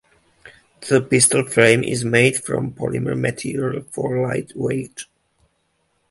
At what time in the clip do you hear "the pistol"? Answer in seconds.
0.89-1.47